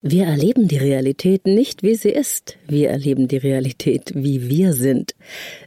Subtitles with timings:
[0.00, 2.56] Wir erleben die Realität nicht, wie sie ist.
[2.68, 5.16] Wir erleben die Realität, wie wir sind.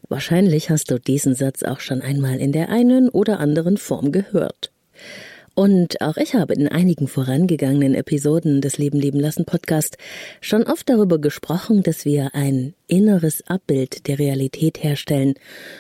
[0.07, 4.71] Wahrscheinlich hast du diesen Satz auch schon einmal in der einen oder anderen Form gehört.
[5.53, 9.97] Und auch ich habe in einigen vorangegangenen Episoden des Leben leben lassen Podcast
[10.39, 15.33] schon oft darüber gesprochen, dass wir ein inneres Abbild der Realität herstellen,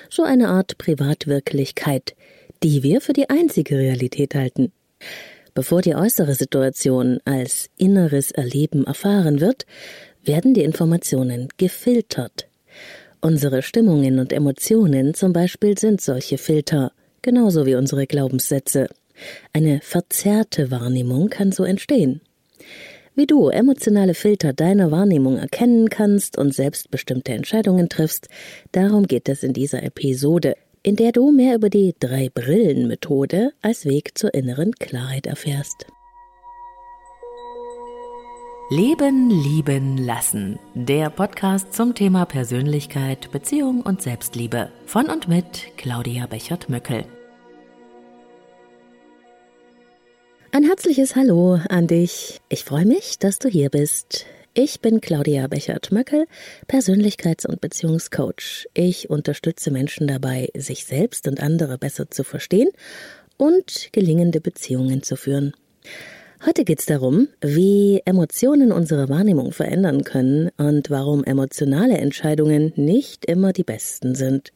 [0.09, 2.17] so eine Art Privatwirklichkeit,
[2.63, 4.73] die wir für die einzige Realität halten.
[5.53, 9.65] Bevor die äußere Situation als inneres Erleben erfahren wird,
[10.23, 12.47] werden die Informationen gefiltert.
[13.19, 16.91] Unsere Stimmungen und Emotionen zum Beispiel sind solche Filter,
[17.21, 18.87] genauso wie unsere Glaubenssätze.
[19.53, 22.21] Eine verzerrte Wahrnehmung kann so entstehen.
[23.13, 28.29] Wie du emotionale Filter deiner Wahrnehmung erkennen kannst und selbstbestimmte Entscheidungen triffst,
[28.71, 34.17] darum geht es in dieser Episode in der du mehr über die Drei-Brillen-Methode als Weg
[34.17, 35.85] zur inneren Klarheit erfährst.
[38.69, 40.57] Leben, lieben, lassen.
[40.73, 44.71] Der Podcast zum Thema Persönlichkeit, Beziehung und Selbstliebe.
[44.85, 47.03] Von und mit Claudia Bechert-Möckel.
[50.53, 52.39] Ein herzliches Hallo an dich.
[52.49, 54.25] Ich freue mich, dass du hier bist.
[54.53, 56.25] Ich bin Claudia Bechert-Möckel,
[56.67, 58.67] Persönlichkeits- und Beziehungscoach.
[58.73, 62.67] Ich unterstütze Menschen dabei, sich selbst und andere besser zu verstehen
[63.37, 65.53] und gelingende Beziehungen zu führen.
[66.45, 73.23] Heute geht es darum, wie Emotionen unsere Wahrnehmung verändern können und warum emotionale Entscheidungen nicht
[73.27, 74.51] immer die besten sind.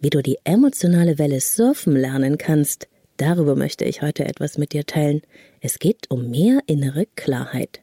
[0.00, 4.86] Wie du die emotionale Welle surfen lernen kannst, darüber möchte ich heute etwas mit dir
[4.86, 5.20] teilen.
[5.60, 7.82] Es geht um mehr innere Klarheit.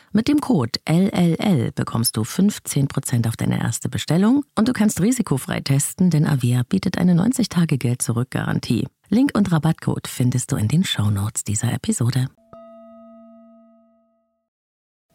[0.13, 5.61] Mit dem Code LLL bekommst du 15% auf deine erste Bestellung und du kannst risikofrei
[5.61, 8.89] testen, denn Avia bietet eine 90-Tage-Geld-Zurück-Garantie.
[9.07, 12.27] Link und Rabattcode findest du in den Shownotes dieser Episode.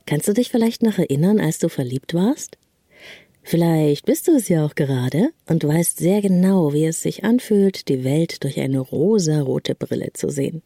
[0.06, 2.56] Kannst du dich vielleicht noch erinnern, als du verliebt warst?
[3.42, 7.88] Vielleicht bist du es ja auch gerade und weißt sehr genau, wie es sich anfühlt,
[7.88, 10.62] die Welt durch eine rosa-rote Brille zu sehen.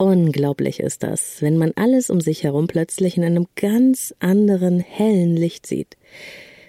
[0.00, 5.36] Unglaublich ist das, wenn man alles um sich herum plötzlich in einem ganz anderen, hellen
[5.36, 5.98] Licht sieht.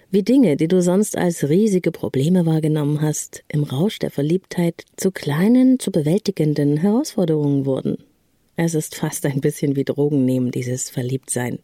[0.09, 5.11] Wie Dinge, die du sonst als riesige Probleme wahrgenommen hast, im Rausch der Verliebtheit zu
[5.11, 7.99] kleinen, zu bewältigenden Herausforderungen wurden.
[8.57, 11.59] Es ist fast ein bisschen wie Drogen nehmen, dieses Verliebtsein.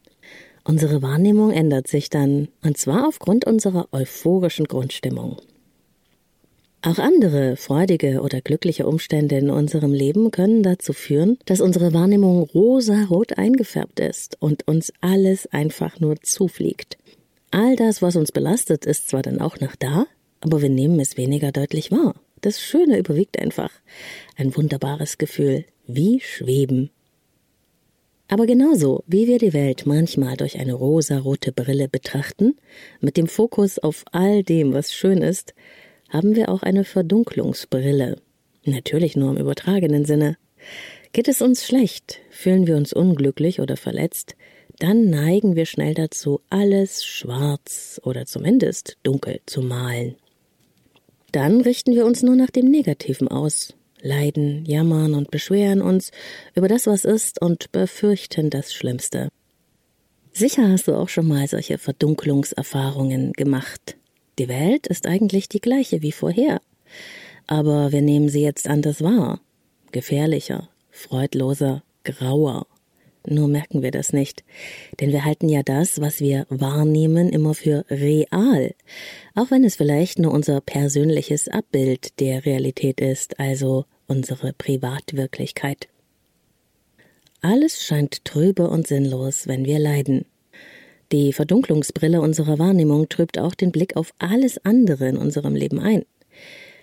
[0.63, 5.41] Unsere Wahrnehmung ändert sich dann, und zwar aufgrund unserer euphorischen Grundstimmung.
[6.83, 12.43] Auch andere freudige oder glückliche Umstände in unserem Leben können dazu führen, dass unsere Wahrnehmung
[12.43, 16.97] rosa-rot eingefärbt ist und uns alles einfach nur zufliegt.
[17.49, 20.05] All das, was uns belastet, ist zwar dann auch noch da,
[20.41, 22.13] aber wir nehmen es weniger deutlich wahr.
[22.41, 23.71] Das Schöne überwiegt einfach.
[24.35, 26.91] Ein wunderbares Gefühl, wie Schweben.
[28.27, 32.57] Aber genauso, wie wir die Welt manchmal durch eine rosarote Brille betrachten,
[32.99, 35.55] mit dem Fokus auf all dem, was schön ist,
[36.09, 38.17] haben wir auch eine Verdunklungsbrille.
[38.65, 40.37] Natürlich nur im übertragenen Sinne.
[41.13, 44.35] Geht es uns schlecht, fühlen wir uns unglücklich oder verletzt,
[44.79, 50.15] dann neigen wir schnell dazu, alles schwarz oder zumindest dunkel zu malen.
[51.31, 56.11] Dann richten wir uns nur nach dem Negativen aus, leiden, jammern und beschweren uns
[56.53, 59.29] über das, was ist und befürchten das Schlimmste.
[60.31, 63.97] Sicher hast du auch schon mal solche Verdunklungserfahrungen gemacht.
[64.39, 66.61] Die Welt ist eigentlich die gleiche wie vorher.
[67.47, 69.39] Aber wir nehmen sie jetzt anders wahr.
[69.91, 72.67] Gefährlicher, freudloser, grauer.
[73.29, 74.45] Nur merken wir das nicht,
[75.01, 78.73] denn wir halten ja das, was wir wahrnehmen, immer für real,
[79.35, 85.89] auch wenn es vielleicht nur unser persönliches Abbild der Realität ist, also unsere Privatwirklichkeit.
[87.41, 90.25] Alles scheint trübe und sinnlos, wenn wir leiden.
[91.11, 96.03] Die Verdunklungsbrille unserer Wahrnehmung trübt auch den Blick auf alles andere in unserem Leben ein.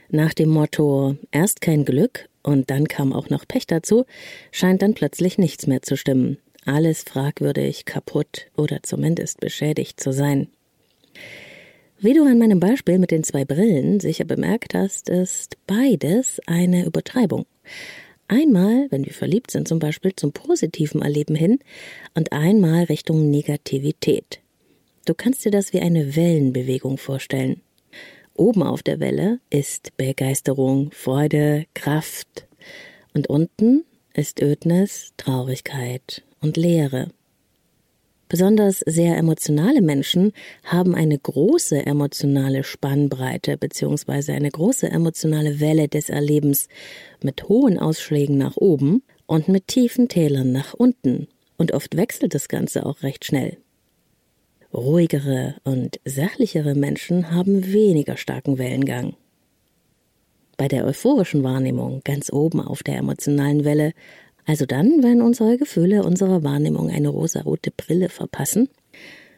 [0.09, 4.05] Nach dem Motto erst kein Glück und dann kam auch noch Pech dazu,
[4.50, 6.38] scheint dann plötzlich nichts mehr zu stimmen.
[6.65, 10.49] Alles fragwürdig, kaputt oder zumindest beschädigt zu sein.
[11.99, 16.85] Wie du an meinem Beispiel mit den zwei Brillen sicher bemerkt hast, ist beides eine
[16.85, 17.47] Übertreibung.
[18.29, 21.59] Einmal, wenn wir verliebt sind, zum Beispiel zum positiven Erleben hin
[22.15, 24.41] und einmal Richtung Negativität.
[25.05, 27.61] Du kannst dir das wie eine Wellenbewegung vorstellen.
[28.35, 32.47] Oben auf der Welle ist Begeisterung, Freude, Kraft
[33.12, 33.85] und unten
[34.15, 37.11] ist Ödnis, Traurigkeit und Leere.
[38.35, 40.33] Besonders sehr emotionale Menschen
[40.65, 44.33] haben eine große emotionale Spannbreite bzw.
[44.33, 46.67] eine große emotionale Welle des Erlebens
[47.23, 51.29] mit hohen Ausschlägen nach oben und mit tiefen Tälern nach unten.
[51.59, 53.59] Und oft wechselt das Ganze auch recht schnell.
[54.73, 59.15] Ruhigere und sachlichere Menschen haben weniger starken Wellengang.
[60.57, 63.93] Bei der euphorischen Wahrnehmung ganz oben auf der emotionalen Welle
[64.46, 68.69] also dann, wenn unsere Gefühle unserer Wahrnehmung eine rosarote Brille verpassen,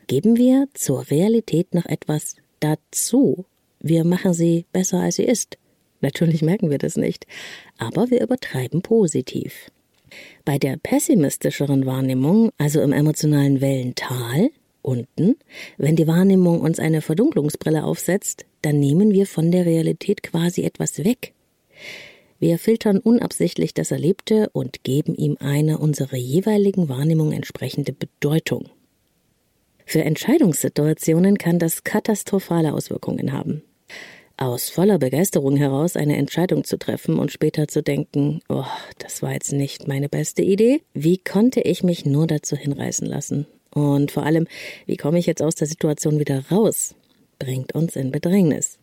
[0.07, 3.45] geben wir zur Realität noch etwas dazu.
[3.81, 5.59] Wir machen sie besser, als sie ist.
[6.01, 7.27] Natürlich merken wir das nicht,
[7.79, 9.71] aber wir übertreiben positiv.
[10.45, 14.51] Bei der pessimistischeren Wahrnehmung, also im emotionalen Wellental,
[14.83, 15.37] unten,
[15.79, 21.05] wenn die Wahrnehmung uns eine Verdunklungsbrille aufsetzt, dann nehmen wir von der Realität quasi etwas
[21.05, 21.33] weg.
[22.39, 28.69] Wir filtern unabsichtlich das Erlebte und geben ihm eine unserer jeweiligen Wahrnehmung entsprechende Bedeutung.
[29.87, 33.63] Für Entscheidungssituationen kann das katastrophale Auswirkungen haben.
[34.37, 38.67] Aus voller Begeisterung heraus eine Entscheidung zu treffen und später zu denken, oh,
[38.99, 40.83] das war jetzt nicht meine beste Idee.
[40.93, 43.47] Wie konnte ich mich nur dazu hinreißen lassen?
[43.73, 44.47] Und vor allem,
[44.85, 46.95] wie komme ich jetzt aus der Situation wieder raus?
[47.39, 48.79] Bringt uns in Bedrängnis.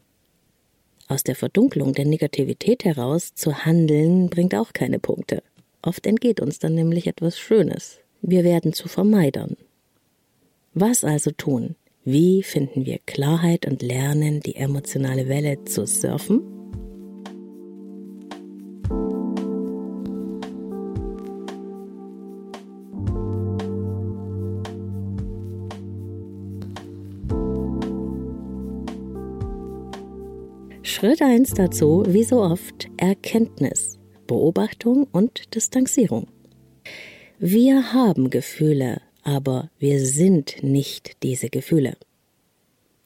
[1.13, 5.43] Aus der Verdunklung der Negativität heraus zu handeln, bringt auch keine Punkte.
[5.83, 7.99] Oft entgeht uns dann nämlich etwas Schönes.
[8.23, 9.55] Wir werden zu Vermeidern.
[10.73, 11.75] Was also tun?
[12.03, 16.52] Wie finden wir Klarheit und lernen, die emotionale Welle zu surfen?
[31.03, 36.27] Schritt 1 dazu, wie so oft, Erkenntnis, Beobachtung und Distanzierung.
[37.39, 41.97] Wir haben Gefühle, aber wir sind nicht diese Gefühle.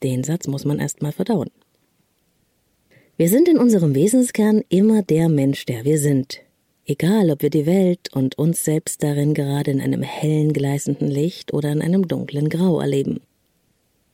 [0.03, 1.49] Den Satz muss man erstmal verdauen.
[3.17, 6.41] Wir sind in unserem Wesenskern immer der Mensch, der wir sind.
[6.85, 11.51] Egal, ob wir die Welt und uns selbst darin gerade in einem hellen, gleißenden Licht
[11.51, 13.21] oder in einem dunklen Grau erleben.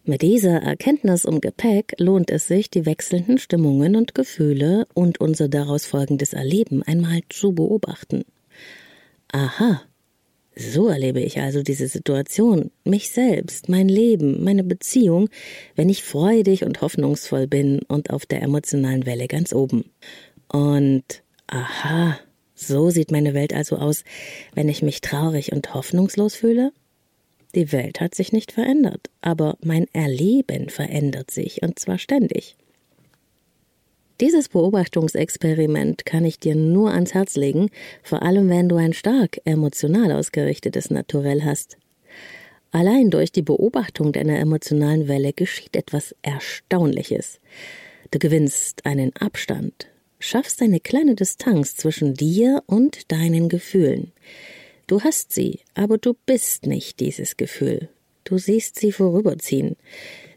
[0.06, 5.48] Mit dieser Erkenntnis im Gepäck lohnt es sich, die wechselnden Stimmungen und Gefühle und unser
[5.48, 8.26] daraus folgendes Erleben einmal zu beobachten.
[9.32, 9.82] Aha,
[10.58, 15.30] so erlebe ich also diese Situation, mich selbst, mein Leben, meine Beziehung,
[15.76, 19.86] wenn ich freudig und hoffnungsvoll bin und auf der emotionalen Welle ganz oben.
[20.50, 22.20] Und aha,
[22.56, 24.04] so sieht meine Welt also aus,
[24.54, 26.74] wenn ich mich traurig und hoffnungslos fühle?
[27.56, 32.56] Die Welt hat sich nicht verändert, aber mein Erleben verändert sich, und zwar ständig.
[34.22, 37.70] Dieses Beobachtungsexperiment kann ich dir nur ans Herz legen,
[38.04, 41.78] vor allem wenn du ein stark emotional ausgerichtetes Naturell hast.
[42.72, 47.40] Allein durch die Beobachtung deiner emotionalen Welle geschieht etwas Erstaunliches.
[48.10, 49.88] Du gewinnst einen Abstand,
[50.20, 54.12] schaffst eine kleine Distanz zwischen dir und deinen Gefühlen.
[54.88, 57.90] Du hast sie, aber du bist nicht dieses Gefühl.
[58.24, 59.76] Du siehst sie vorüberziehen,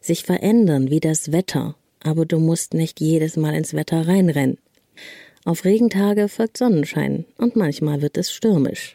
[0.00, 4.58] sich verändern wie das Wetter, aber du musst nicht jedes Mal ins Wetter reinrennen.
[5.44, 8.94] Auf Regentage folgt Sonnenschein und manchmal wird es stürmisch.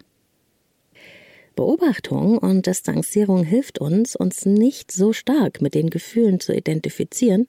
[1.55, 7.47] Beobachtung und Distanzierung hilft uns, uns nicht so stark mit den Gefühlen zu identifizieren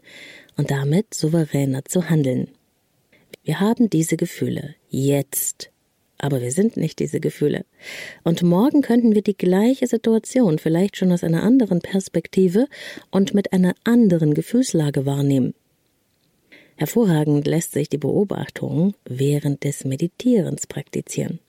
[0.57, 2.49] und damit souveräner zu handeln.
[3.43, 5.72] Wir haben diese Gefühle jetzt
[6.23, 7.67] aber wir sind nicht diese Gefühle.
[8.25, 12.69] Und morgen könnten wir die gleiche Situation vielleicht schon aus einer anderen Perspektive
[13.11, 15.55] und mit einer anderen Gefühlslage wahrnehmen.
[16.77, 21.41] Hervorragend lässt sich die Beobachtung während des Meditierens praktizieren.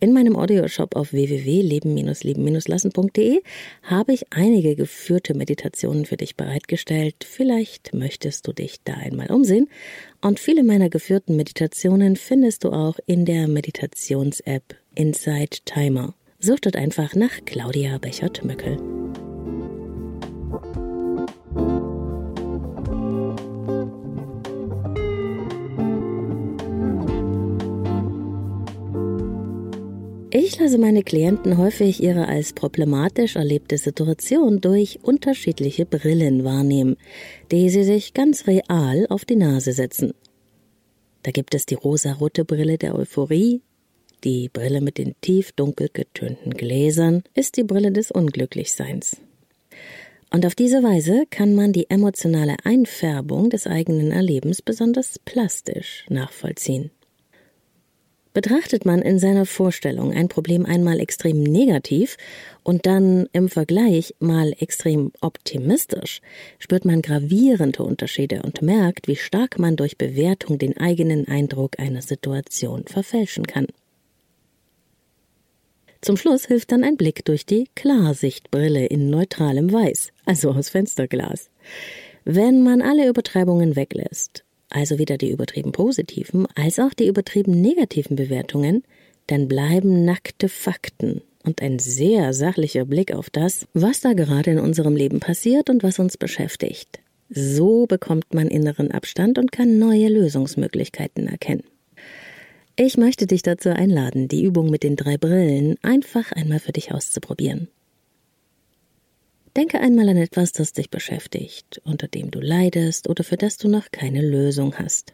[0.00, 3.42] In meinem Audioshop auf www.leben-leben-lassen.de
[3.82, 7.24] habe ich einige geführte Meditationen für dich bereitgestellt.
[7.24, 9.68] Vielleicht möchtest du dich da einmal umsehen.
[10.20, 16.14] Und viele meiner geführten Meditationen findest du auch in der Meditations-App Inside Timer.
[16.38, 19.03] Such dort einfach nach Claudia Bechert-Möckel.
[30.46, 36.98] Ich lasse meine Klienten häufig ihre als problematisch erlebte Situation durch unterschiedliche Brillen wahrnehmen,
[37.50, 40.12] die sie sich ganz real auf die Nase setzen.
[41.22, 43.62] Da gibt es die rosarote Brille der Euphorie,
[44.22, 49.16] die Brille mit den tief dunkel getönten Gläsern ist die Brille des Unglücklichseins.
[50.30, 56.90] Und auf diese Weise kann man die emotionale Einfärbung des eigenen Erlebens besonders plastisch nachvollziehen.
[58.34, 62.16] Betrachtet man in seiner Vorstellung ein Problem einmal extrem negativ
[62.64, 66.20] und dann im Vergleich mal extrem optimistisch,
[66.58, 72.02] spürt man gravierende Unterschiede und merkt, wie stark man durch Bewertung den eigenen Eindruck einer
[72.02, 73.68] Situation verfälschen kann.
[76.00, 81.50] Zum Schluss hilft dann ein Blick durch die Klarsichtbrille in neutralem Weiß, also aus Fensterglas.
[82.24, 88.16] Wenn man alle Übertreibungen weglässt also weder die übertrieben positiven als auch die übertrieben negativen
[88.16, 88.82] Bewertungen,
[89.28, 94.58] dann bleiben nackte Fakten und ein sehr sachlicher Blick auf das, was da gerade in
[94.58, 96.98] unserem Leben passiert und was uns beschäftigt.
[97.28, 101.62] So bekommt man inneren Abstand und kann neue Lösungsmöglichkeiten erkennen.
[102.76, 106.92] Ich möchte dich dazu einladen, die Übung mit den drei Brillen einfach einmal für dich
[106.92, 107.68] auszuprobieren.
[109.56, 113.68] Denke einmal an etwas, das dich beschäftigt, unter dem du leidest oder für das du
[113.68, 115.12] noch keine Lösung hast.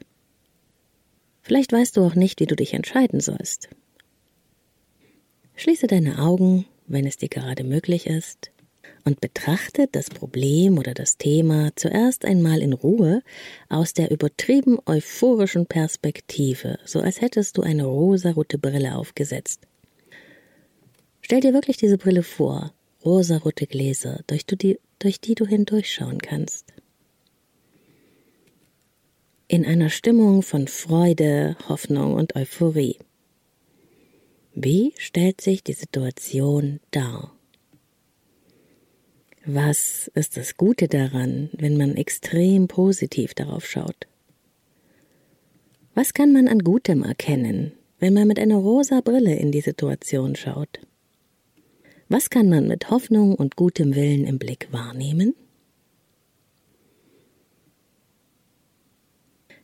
[1.43, 3.69] Vielleicht weißt du auch nicht, wie du dich entscheiden sollst.
[5.57, 8.51] Schließe deine Augen, wenn es dir gerade möglich ist,
[9.05, 13.23] und betrachte das Problem oder das Thema zuerst einmal in Ruhe
[13.69, 19.67] aus der übertrieben euphorischen Perspektive, so als hättest du eine rosarote Brille aufgesetzt.
[21.21, 22.73] Stell dir wirklich diese Brille vor,
[23.05, 26.73] rosarote Gläser, durch die, durch die du hindurchschauen kannst.
[29.49, 32.99] In einer Stimmung von Freude, Hoffnung und Euphorie.
[34.55, 37.33] Wie stellt sich die Situation dar?
[39.47, 44.07] Was ist das Gute daran, wenn man extrem positiv darauf schaut?
[45.95, 50.37] Was kann man an Gutem erkennen, wenn man mit einer rosa Brille in die Situation
[50.37, 50.81] schaut?
[52.13, 55.33] Was kann man mit Hoffnung und gutem Willen im Blick wahrnehmen?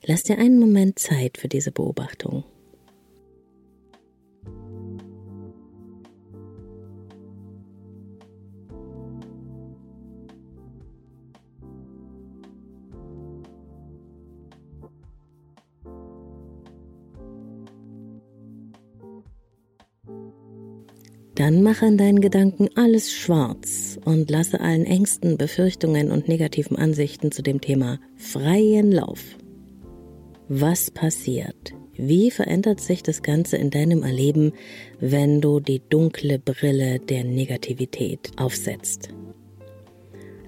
[0.05, 2.45] Lass dir einen Moment Zeit für diese Beobachtung.
[21.37, 27.31] Dann mache in deinen Gedanken alles schwarz und lasse allen Ängsten, Befürchtungen und negativen Ansichten
[27.31, 29.23] zu dem Thema freien Lauf.
[30.49, 31.75] Was passiert?
[31.95, 34.53] Wie verändert sich das Ganze in deinem Erleben,
[34.99, 39.11] wenn du die dunkle Brille der Negativität aufsetzt?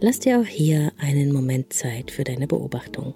[0.01, 3.15] Lass dir auch hier einen Moment Zeit für deine Beobachtung.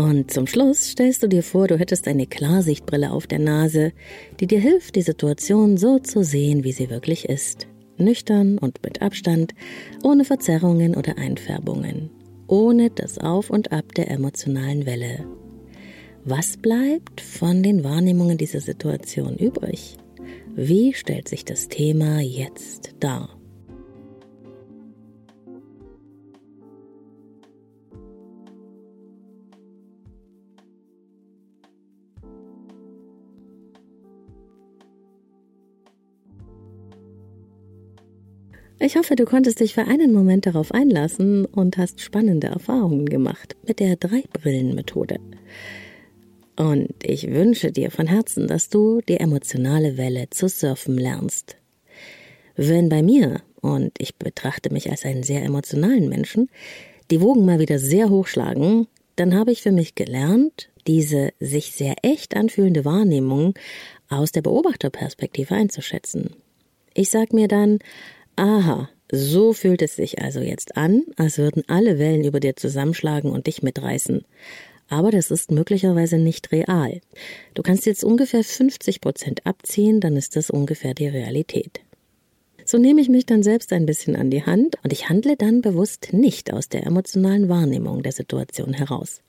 [0.00, 3.92] Und zum Schluss stellst du dir vor, du hättest eine Klarsichtbrille auf der Nase,
[4.40, 7.66] die dir hilft, die Situation so zu sehen, wie sie wirklich ist.
[7.98, 9.52] Nüchtern und mit Abstand,
[10.02, 12.08] ohne Verzerrungen oder Einfärbungen,
[12.46, 15.26] ohne das Auf und Ab der emotionalen Welle.
[16.24, 19.98] Was bleibt von den Wahrnehmungen dieser Situation übrig?
[20.56, 23.39] Wie stellt sich das Thema jetzt dar?
[38.82, 43.54] Ich hoffe, du konntest dich für einen Moment darauf einlassen und hast spannende Erfahrungen gemacht
[43.66, 45.18] mit der Drei-Brillen-Methode.
[46.56, 51.58] Und ich wünsche dir von Herzen, dass du die emotionale Welle zu surfen lernst.
[52.56, 56.48] Wenn bei mir, und ich betrachte mich als einen sehr emotionalen Menschen,
[57.10, 61.72] die Wogen mal wieder sehr hoch schlagen, dann habe ich für mich gelernt, diese sich
[61.72, 63.52] sehr echt anfühlende Wahrnehmung
[64.08, 66.30] aus der Beobachterperspektive einzuschätzen.
[66.94, 67.78] Ich sag mir dann,
[68.40, 73.30] aha, so fühlt es sich also jetzt an, als würden alle Wellen über dir zusammenschlagen
[73.30, 74.22] und dich mitreißen.
[74.88, 77.00] Aber das ist möglicherweise nicht real.
[77.54, 81.80] Du kannst jetzt ungefähr 50 Prozent abziehen, dann ist das ungefähr die Realität.
[82.64, 85.60] So nehme ich mich dann selbst ein bisschen an die Hand und ich handle dann
[85.60, 89.22] bewusst nicht aus der emotionalen Wahrnehmung der Situation heraus.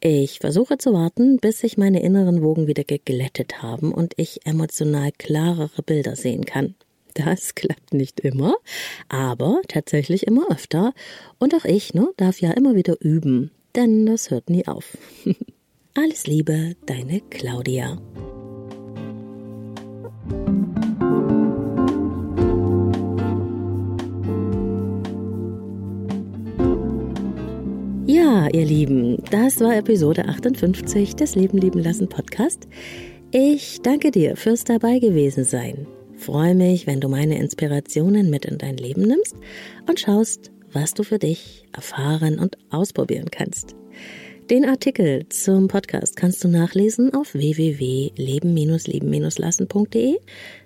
[0.00, 5.10] Ich versuche zu warten, bis sich meine inneren Wogen wieder geglättet haben und ich emotional
[5.16, 6.74] klarere Bilder sehen kann.
[7.16, 8.56] Das klappt nicht immer,
[9.08, 10.92] aber tatsächlich immer öfter.
[11.38, 14.98] Und auch ich ne, darf ja immer wieder üben, denn das hört nie auf.
[15.94, 17.98] Alles Liebe, deine Claudia.
[28.06, 32.68] Ja, ihr Lieben, das war Episode 58 des Leben lieben lassen Podcast.
[33.30, 35.86] Ich danke dir fürs dabei gewesen sein.
[36.16, 39.34] Freue mich, wenn du meine Inspirationen mit in dein Leben nimmst
[39.88, 43.74] und schaust, was du für dich erfahren und ausprobieren kannst.
[44.50, 50.16] Den Artikel zum Podcast kannst du nachlesen auf www.leben-leben-lassen.de.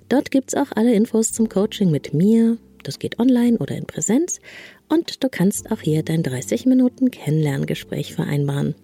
[0.08, 2.58] Dort gibt's auch alle Infos zum Coaching mit mir.
[2.82, 4.40] Das geht online oder in Präsenz
[4.88, 8.74] und du kannst auch hier dein 30 Minuten Kennenlerngespräch vereinbaren.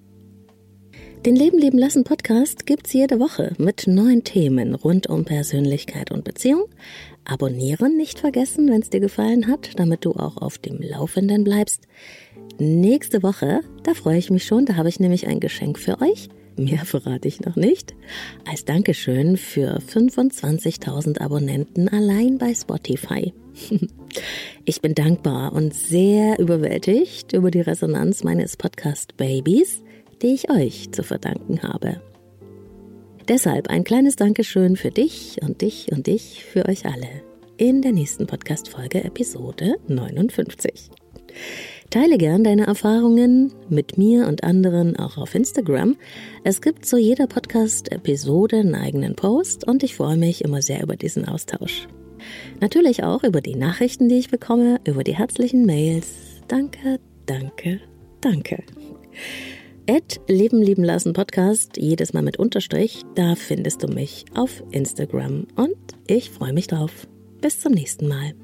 [1.27, 6.23] Den Leben leben lassen Podcast gibt's jede Woche mit neuen Themen rund um Persönlichkeit und
[6.23, 6.67] Beziehung.
[7.25, 11.89] Abonnieren nicht vergessen, wenn es dir gefallen hat, damit du auch auf dem Laufenden bleibst.
[12.61, 16.29] Nächste Woche, da freue ich mich schon, da habe ich nämlich ein Geschenk für euch.
[16.57, 17.97] Mehr verrate ich noch nicht.
[18.49, 23.35] Als Dankeschön für 25.000 Abonnenten allein bei Spotify.
[24.65, 29.83] Ich bin dankbar und sehr überwältigt über die Resonanz meines Podcast Babys,
[30.23, 32.01] die ich euch zu verdanken habe.
[33.29, 37.09] Deshalb ein kleines Dankeschön für dich und dich und dich, für euch alle
[37.57, 40.91] in der nächsten Podcast-Folge Episode 59.
[41.91, 45.97] Teile gern deine Erfahrungen mit mir und anderen auch auf Instagram.
[46.45, 50.97] Es gibt zu jeder Podcast-Episode einen eigenen Post und ich freue mich immer sehr über
[50.97, 51.89] diesen Austausch.
[52.61, 56.09] Natürlich auch über die Nachrichten, die ich bekomme, über die herzlichen Mails.
[56.49, 57.81] Danke, danke,
[58.21, 58.63] danke.
[59.89, 65.47] At Leben lieben lassen Podcast, jedes Mal mit Unterstrich, da findest du mich auf Instagram
[65.55, 65.77] und
[66.09, 67.07] ich freue mich drauf.
[67.41, 68.35] Bis zum nächsten Mal.